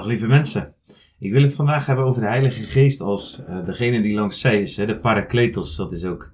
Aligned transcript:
Dag 0.00 0.08
lieve 0.08 0.26
mensen. 0.26 0.74
Ik 1.18 1.32
wil 1.32 1.42
het 1.42 1.54
vandaag 1.54 1.86
hebben 1.86 2.04
over 2.04 2.20
de 2.20 2.28
Heilige 2.28 2.62
Geest 2.62 3.00
als 3.00 3.40
uh, 3.48 3.64
degene 3.64 4.00
die 4.00 4.14
langs 4.14 4.40
zij 4.40 4.60
is. 4.60 4.76
Hè? 4.76 4.86
De 4.86 4.98
Parakletos, 4.98 5.76
dat 5.76 5.92
is 5.92 6.04
ook 6.04 6.32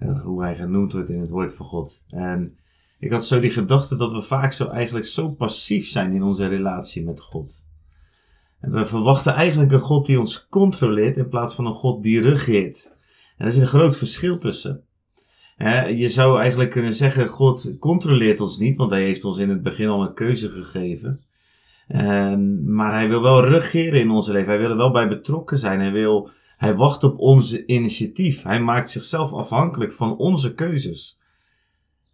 uh, 0.00 0.22
hoe 0.22 0.42
hij 0.42 0.56
genoemd 0.56 0.92
wordt 0.92 1.08
in 1.08 1.20
het 1.20 1.30
woord 1.30 1.54
van 1.54 1.66
God. 1.66 2.02
En 2.08 2.58
ik 2.98 3.10
had 3.10 3.26
zo 3.26 3.40
die 3.40 3.50
gedachte 3.50 3.96
dat 3.96 4.12
we 4.12 4.22
vaak 4.22 4.52
zo 4.52 4.68
eigenlijk 4.68 5.06
zo 5.06 5.28
passief 5.28 5.88
zijn 5.88 6.12
in 6.12 6.22
onze 6.22 6.46
relatie 6.46 7.04
met 7.04 7.20
God. 7.20 7.66
En 8.60 8.72
we 8.72 8.86
verwachten 8.86 9.32
eigenlijk 9.32 9.72
een 9.72 9.78
God 9.78 10.06
die 10.06 10.20
ons 10.20 10.46
controleert 10.48 11.16
in 11.16 11.28
plaats 11.28 11.54
van 11.54 11.66
een 11.66 11.74
God 11.74 12.02
die 12.02 12.20
regeert. 12.20 12.92
En 13.36 13.46
er 13.46 13.52
zit 13.52 13.62
een 13.62 13.68
groot 13.68 13.96
verschil 13.96 14.38
tussen. 14.38 14.84
je 15.96 16.08
zou 16.08 16.38
eigenlijk 16.40 16.70
kunnen 16.70 16.94
zeggen, 16.94 17.28
God 17.28 17.78
controleert 17.78 18.40
ons 18.40 18.58
niet, 18.58 18.76
want 18.76 18.90
hij 18.90 19.02
heeft 19.02 19.24
ons 19.24 19.38
in 19.38 19.48
het 19.48 19.62
begin 19.62 19.88
al 19.88 20.02
een 20.02 20.14
keuze 20.14 20.50
gegeven. 20.50 21.20
En, 21.92 22.72
maar 22.74 22.92
hij 22.92 23.08
wil 23.08 23.22
wel 23.22 23.44
regeren 23.44 24.00
in 24.00 24.10
onze 24.10 24.32
leven. 24.32 24.48
Hij 24.48 24.58
wil 24.58 24.70
er 24.70 24.76
wel 24.76 24.90
bij 24.90 25.08
betrokken 25.08 25.58
zijn. 25.58 25.80
Hij, 25.80 25.92
wil, 25.92 26.30
hij 26.56 26.74
wacht 26.74 27.04
op 27.04 27.18
onze 27.18 27.66
initiatief. 27.66 28.42
Hij 28.42 28.60
maakt 28.60 28.90
zichzelf 28.90 29.32
afhankelijk 29.32 29.92
van 29.92 30.16
onze 30.16 30.54
keuzes. 30.54 31.18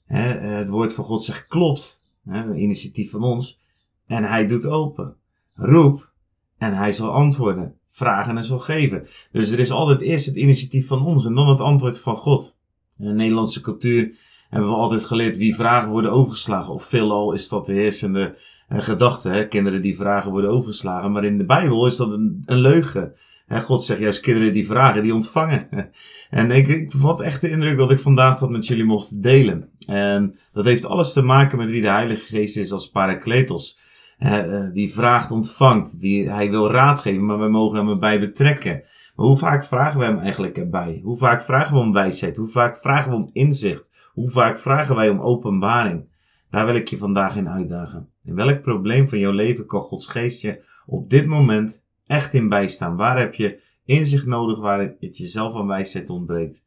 het 0.07 0.69
woord 0.69 0.93
van 0.93 1.05
God 1.05 1.25
zegt 1.25 1.47
klopt. 1.47 2.09
He, 2.25 2.55
initiatief 2.55 3.11
van 3.11 3.23
ons. 3.23 3.61
En 4.07 4.25
hij 4.25 4.47
doet 4.47 4.67
open. 4.67 5.17
Roep 5.55 6.13
en 6.57 6.77
hij 6.77 6.93
zal 6.93 7.11
antwoorden. 7.11 7.75
Vragen 7.89 8.37
en 8.37 8.45
zal 8.45 8.59
geven. 8.59 9.07
Dus 9.33 9.51
er 9.51 9.59
is 9.59 9.71
altijd 9.71 10.01
eerst 10.01 10.27
het 10.27 10.37
initiatief 10.37 10.87
van 10.87 11.07
ons 11.07 11.27
en 11.27 11.35
dan 11.35 11.49
het 11.49 11.61
antwoord 11.61 11.99
van 11.99 12.17
God. 12.17 12.59
In 12.99 13.07
de 13.07 13.13
Nederlandse 13.13 13.61
cultuur 13.61 14.17
hebben 14.49 14.71
we 14.71 14.77
altijd 14.77 15.05
geleerd 15.05 15.37
wie 15.37 15.55
vragen 15.55 15.91
worden 15.91 16.13
overgeslagen. 16.13 16.75
Of 16.75 16.85
veelal 16.85 17.33
is 17.33 17.49
dat 17.49 17.67
de 17.67 17.73
heersende 17.73 18.37
uh, 18.69 18.79
gedachte. 18.79 19.29
Hè? 19.29 19.49
Kinderen 19.49 19.83
die 19.83 19.97
vragen 19.97 20.31
worden 20.31 20.51
overgeslagen. 20.51 21.13
Maar 21.13 21.25
in 21.25 21.39
de 21.39 21.45
Bijbel 21.45 21.87
is 21.87 21.97
dat 21.97 22.11
een, 22.11 22.43
een 22.47 22.59
leugen. 22.59 23.13
Hè? 23.47 23.61
God 23.61 23.85
zegt 23.85 24.01
juist 24.01 24.21
kinderen 24.21 24.53
die 24.53 24.67
vragen, 24.67 25.03
die 25.03 25.15
ontvangen. 25.15 25.69
en 26.31 26.51
ik, 26.51 26.69
ik 26.69 26.93
vat 26.93 27.21
echt 27.21 27.41
de 27.41 27.51
indruk 27.51 27.77
dat 27.77 27.91
ik 27.91 27.99
vandaag 27.99 28.39
dat 28.39 28.51
met 28.51 28.67
jullie 28.67 28.85
mocht 28.85 29.23
delen. 29.23 29.69
En 29.87 30.39
dat 30.53 30.65
heeft 30.65 30.87
alles 30.87 31.13
te 31.13 31.23
maken 31.23 31.59
met 31.59 31.71
wie 31.71 31.83
de 31.83 31.89
Heilige 31.89 32.27
Geest 32.27 32.57
is 32.57 32.73
als 32.73 32.91
parakletos. 32.91 33.79
Uh, 34.19 34.73
die 34.73 34.93
vraagt, 34.93 35.31
ontvangt. 35.31 36.01
Die, 36.01 36.31
hij 36.31 36.51
wil 36.51 36.71
raad 36.71 37.01
geven, 37.01 37.27
maar 37.27 37.39
we 37.39 37.49
mogen 37.49 37.79
hem 37.79 37.89
erbij 37.89 38.21
betrekken. 38.21 38.83
Maar 39.15 39.27
hoe 39.27 39.39
vaak 39.39 39.65
vragen 39.65 39.99
we 39.99 40.05
hem 40.05 40.19
eigenlijk 40.19 40.57
erbij? 40.57 41.01
Hoe 41.05 41.17
vaak 41.17 41.43
vragen 41.43 41.75
we 41.75 41.81
om 41.81 41.93
wijsheid? 41.93 42.37
Hoe 42.37 42.49
vaak 42.49 42.77
vragen 42.77 43.11
we 43.11 43.17
om 43.17 43.31
inzicht? 43.33 43.88
Hoe 44.19 44.31
vaak 44.31 44.59
vragen 44.59 44.95
wij 44.95 45.09
om 45.09 45.21
openbaring? 45.21 46.09
Daar 46.51 46.67
wil 46.67 46.75
ik 46.75 46.89
je 46.89 46.99
vandaag 46.99 47.37
in 47.37 47.49
uitdagen. 47.49 48.09
In 48.25 48.35
welk 48.35 48.61
probleem 48.61 49.09
van 49.09 49.19
jouw 49.19 49.33
leven 49.33 49.67
kan 49.67 49.81
Gods 49.81 50.07
geest 50.07 50.43
je 50.43 50.65
op 50.87 51.11
dit 51.11 51.27
moment 51.27 51.83
echt 52.07 52.35
in 52.35 52.49
bijstaan? 52.49 52.97
Waar 52.97 53.19
heb 53.19 53.35
je 53.35 53.61
inzicht 53.85 54.27
nodig 54.27 54.59
waar 54.59 54.81
het 55.01 55.17
jezelf 55.17 55.57
aan 55.57 55.67
wijsheid 55.67 56.11
ontbreekt? 56.11 56.67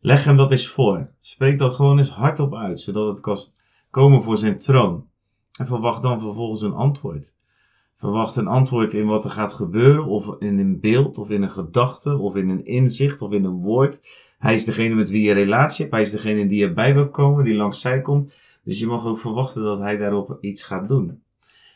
Leg 0.00 0.24
hem 0.24 0.36
dat 0.36 0.50
eens 0.50 0.68
voor. 0.68 1.10
Spreek 1.20 1.58
dat 1.58 1.72
gewoon 1.72 1.98
eens 1.98 2.10
hardop 2.10 2.54
uit, 2.54 2.80
zodat 2.80 3.06
het 3.06 3.20
kan 3.20 3.38
komen 3.90 4.22
voor 4.22 4.36
zijn 4.36 4.58
troon. 4.58 5.06
En 5.58 5.66
verwacht 5.66 6.02
dan 6.02 6.20
vervolgens 6.20 6.62
een 6.62 6.74
antwoord. 6.74 7.34
Verwacht 7.94 8.36
een 8.36 8.46
antwoord 8.46 8.94
in 8.94 9.06
wat 9.06 9.24
er 9.24 9.30
gaat 9.30 9.52
gebeuren, 9.52 10.06
of 10.06 10.36
in 10.38 10.58
een 10.58 10.80
beeld, 10.80 11.18
of 11.18 11.30
in 11.30 11.42
een 11.42 11.50
gedachte, 11.50 12.16
of 12.16 12.36
in 12.36 12.48
een 12.48 12.64
inzicht, 12.64 13.22
of 13.22 13.32
in 13.32 13.44
een 13.44 13.60
woord. 13.60 14.00
Hij 14.42 14.54
is 14.54 14.64
degene 14.64 14.94
met 14.94 15.10
wie 15.10 15.22
je 15.22 15.32
relatie 15.32 15.80
hebt. 15.80 15.94
Hij 15.94 16.02
is 16.02 16.10
degene 16.10 16.46
die 16.46 16.64
erbij 16.64 16.94
wil 16.94 17.08
komen, 17.08 17.44
die 17.44 17.54
langs 17.54 17.80
zij 17.80 18.00
komt. 18.00 18.32
Dus 18.64 18.78
je 18.78 18.86
mag 18.86 19.06
ook 19.06 19.18
verwachten 19.18 19.62
dat 19.62 19.78
hij 19.78 19.96
daarop 19.96 20.38
iets 20.40 20.62
gaat 20.62 20.88
doen. 20.88 21.22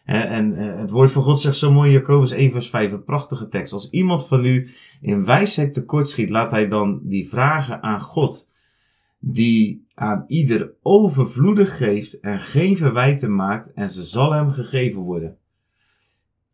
En 0.05 0.55
eh, 0.55 0.79
het 0.79 0.91
woord 0.91 1.11
van 1.11 1.23
God 1.23 1.41
zegt 1.41 1.57
zo 1.57 1.73
mooi 1.73 1.89
in 1.89 1.95
Jacobus 1.95 2.31
1 2.31 2.51
vers 2.51 2.71
5, 2.71 2.93
een 2.93 3.05
prachtige 3.05 3.49
tekst. 3.49 3.73
Als 3.73 3.91
iemand 3.91 4.27
van 4.27 4.45
u 4.45 4.69
in 5.01 5.25
wijsheid 5.25 5.75
tekortschiet, 5.75 6.31
laat 6.31 6.51
hij 6.51 6.69
dan 6.69 7.01
die 7.03 7.29
vragen 7.29 7.83
aan 7.83 8.01
God, 8.01 8.51
die 9.19 9.87
aan 9.95 10.25
ieder 10.27 10.73
overvloedig 10.83 11.77
geeft 11.77 12.21
en 12.21 12.41
geen 12.41 12.77
verwijten 12.77 13.35
maakt, 13.35 13.73
en 13.73 13.91
ze 13.91 14.05
zal 14.05 14.33
hem 14.33 14.51
gegeven 14.51 15.01
worden. 15.01 15.37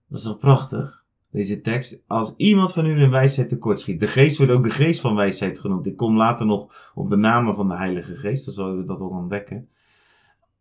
Dat 0.08 0.18
is 0.18 0.24
toch 0.24 0.38
prachtig? 0.38 1.01
Deze 1.32 1.60
tekst. 1.60 2.02
Als 2.06 2.34
iemand 2.36 2.72
van 2.72 2.86
u 2.86 3.00
in 3.00 3.10
wijsheid 3.10 3.48
tekortschiet. 3.48 4.00
De 4.00 4.08
geest 4.08 4.36
wordt 4.36 4.52
ook 4.52 4.62
de 4.62 4.70
geest 4.70 5.00
van 5.00 5.14
wijsheid 5.14 5.58
genoemd. 5.58 5.86
Ik 5.86 5.96
kom 5.96 6.16
later 6.16 6.46
nog 6.46 6.90
op 6.94 7.10
de 7.10 7.16
namen 7.16 7.54
van 7.54 7.68
de 7.68 7.76
Heilige 7.76 8.16
Geest. 8.16 8.44
Dan 8.44 8.54
zullen 8.54 8.76
we 8.76 8.84
dat 8.84 9.00
al 9.00 9.08
ontdekken. 9.08 9.68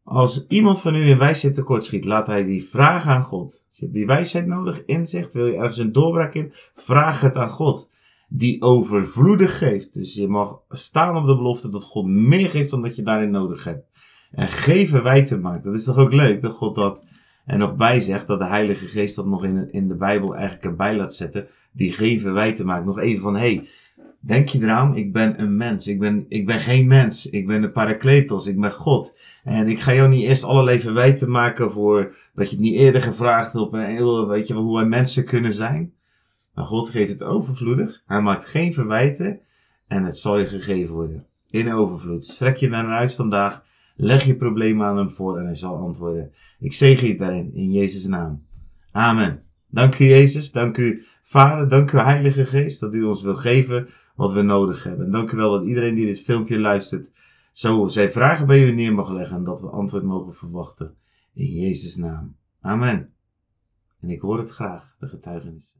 Als 0.03 0.45
iemand 0.47 0.81
van 0.81 0.95
u 0.95 1.09
in 1.09 1.17
wijsheid 1.17 1.55
tekortschiet, 1.55 2.05
laat 2.05 2.27
hij 2.27 2.45
die 2.45 2.63
vragen 2.63 3.11
aan 3.11 3.23
God. 3.23 3.65
Als 3.67 3.77
je 3.77 3.83
hebt 3.83 3.93
die 3.93 4.05
wijsheid 4.05 4.47
nodig, 4.47 4.85
inzicht, 4.85 5.33
wil 5.33 5.45
je 5.45 5.55
ergens 5.55 5.77
een 5.77 5.91
doorbraak 5.91 6.33
in, 6.33 6.53
vraag 6.73 7.21
het 7.21 7.35
aan 7.35 7.49
God. 7.49 7.91
Die 8.29 8.61
overvloedig 8.61 9.57
geeft. 9.57 9.93
Dus 9.93 10.13
je 10.13 10.27
mag 10.27 10.59
staan 10.69 11.17
op 11.17 11.25
de 11.25 11.35
belofte 11.35 11.69
dat 11.69 11.83
God 11.83 12.05
meer 12.05 12.49
geeft 12.49 12.69
dan 12.69 12.81
dat 12.81 12.95
je 12.95 13.01
daarin 13.01 13.31
nodig 13.31 13.63
hebt. 13.63 13.85
En 14.31 14.47
geven 14.47 15.03
wij 15.03 15.25
te 15.25 15.37
maken. 15.37 15.63
Dat 15.63 15.79
is 15.79 15.83
toch 15.83 15.97
ook 15.97 16.13
leuk 16.13 16.41
dat 16.41 16.53
God 16.53 16.75
dat 16.75 17.09
er 17.45 17.57
nog 17.57 17.75
bij 17.75 17.99
zegt, 17.99 18.27
dat 18.27 18.39
de 18.39 18.45
Heilige 18.45 18.87
Geest 18.87 19.15
dat 19.15 19.25
nog 19.25 19.43
in, 19.43 19.71
in 19.71 19.87
de 19.87 19.95
Bijbel 19.95 20.35
eigenlijk 20.35 20.65
erbij 20.65 20.95
laat 20.95 21.15
zetten. 21.15 21.47
Die 21.71 21.91
geven 21.91 22.33
wij 22.33 22.53
te 22.53 22.65
maken. 22.65 22.85
Nog 22.85 22.99
even 22.99 23.21
van, 23.21 23.35
hey, 23.35 23.67
Denk 24.23 24.49
je 24.49 24.61
eraan, 24.61 24.95
ik 24.95 25.13
ben 25.13 25.41
een 25.41 25.57
mens. 25.57 25.87
Ik 25.87 25.99
ben, 25.99 26.25
ik 26.27 26.45
ben 26.45 26.59
geen 26.59 26.87
mens. 26.87 27.29
Ik 27.29 27.47
ben 27.47 27.61
de 27.61 27.71
parakletos. 27.71 28.47
Ik 28.47 28.59
ben 28.59 28.71
God. 28.71 29.17
En 29.43 29.67
ik 29.67 29.79
ga 29.79 29.93
jou 29.93 30.09
niet 30.09 30.23
eerst 30.23 30.43
allerlei 30.43 30.79
verwijten 30.79 31.31
maken 31.31 31.71
voor 31.71 32.15
dat 32.33 32.49
je 32.49 32.55
het 32.55 32.65
niet 32.65 32.75
eerder 32.75 33.01
gevraagd 33.01 33.53
hebt. 33.53 33.73
En 33.73 34.27
weet 34.27 34.47
je, 34.47 34.53
hoe 34.53 34.75
wij 34.75 34.85
mensen 34.85 35.25
kunnen 35.25 35.53
zijn. 35.53 35.93
Maar 36.53 36.65
God 36.65 36.89
geeft 36.89 37.11
het 37.11 37.23
overvloedig. 37.23 38.01
Hij 38.05 38.21
maakt 38.21 38.45
geen 38.45 38.73
verwijten. 38.73 39.39
En 39.87 40.03
het 40.03 40.17
zal 40.17 40.39
je 40.39 40.47
gegeven 40.47 40.93
worden. 40.93 41.25
In 41.49 41.73
overvloed. 41.73 42.25
Strek 42.25 42.57
je 42.57 42.69
naar 42.69 42.87
uit 42.87 43.13
vandaag. 43.13 43.63
Leg 43.95 44.23
je 44.23 44.35
probleem 44.35 44.83
aan 44.83 44.97
hem 44.97 45.09
voor 45.09 45.37
en 45.37 45.45
hij 45.45 45.55
zal 45.55 45.77
antwoorden. 45.77 46.31
Ik 46.59 46.73
zegen 46.73 47.07
je 47.07 47.17
daarin. 47.17 47.53
In 47.53 47.71
Jezus' 47.71 48.07
naam. 48.07 48.45
Amen. 48.91 49.43
Dank 49.67 49.99
u 49.99 50.05
Jezus. 50.05 50.51
Dank 50.51 50.77
u 50.77 51.03
Vader. 51.21 51.69
Dank 51.69 51.91
u 51.91 51.97
Heilige 51.97 52.45
Geest 52.45 52.79
dat 52.79 52.93
u 52.93 53.03
ons 53.03 53.21
wil 53.21 53.35
geven 53.35 53.87
wat 54.15 54.33
we 54.33 54.41
nodig 54.41 54.83
hebben. 54.83 55.11
dank 55.11 55.31
u 55.31 55.37
wel 55.37 55.51
dat 55.51 55.65
iedereen 55.65 55.95
die 55.95 56.05
dit 56.05 56.21
filmpje 56.21 56.59
luistert, 56.59 57.11
zo 57.51 57.87
zijn 57.87 58.11
vragen 58.11 58.47
bij 58.47 58.63
u 58.67 58.71
neer 58.71 58.93
mag 58.93 59.09
leggen 59.09 59.35
en 59.35 59.43
dat 59.43 59.61
we 59.61 59.67
antwoord 59.67 60.03
mogen 60.03 60.33
verwachten. 60.33 60.95
In 61.33 61.51
Jezus' 61.51 61.95
naam. 61.95 62.35
Amen. 62.61 63.13
En 63.99 64.09
ik 64.09 64.21
hoor 64.21 64.37
het 64.37 64.49
graag, 64.49 64.95
de 64.99 65.07
getuigenissen. 65.07 65.79